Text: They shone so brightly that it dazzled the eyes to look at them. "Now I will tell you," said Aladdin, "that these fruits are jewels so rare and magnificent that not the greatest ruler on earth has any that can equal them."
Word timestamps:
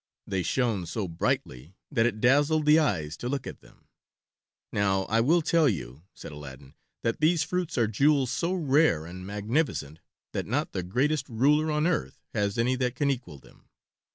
They 0.25 0.41
shone 0.41 0.87
so 0.87 1.07
brightly 1.07 1.75
that 1.91 2.07
it 2.07 2.19
dazzled 2.19 2.65
the 2.65 2.79
eyes 2.79 3.15
to 3.17 3.29
look 3.29 3.45
at 3.45 3.61
them. 3.61 3.85
"Now 4.73 5.03
I 5.03 5.21
will 5.21 5.43
tell 5.43 5.69
you," 5.69 6.01
said 6.15 6.31
Aladdin, 6.31 6.73
"that 7.03 7.19
these 7.19 7.43
fruits 7.43 7.77
are 7.77 7.85
jewels 7.85 8.31
so 8.31 8.51
rare 8.55 9.05
and 9.05 9.27
magnificent 9.27 9.99
that 10.33 10.47
not 10.47 10.71
the 10.71 10.81
greatest 10.81 11.29
ruler 11.29 11.71
on 11.71 11.85
earth 11.85 12.19
has 12.33 12.57
any 12.57 12.73
that 12.77 12.95
can 12.95 13.11
equal 13.11 13.37
them." 13.37 13.69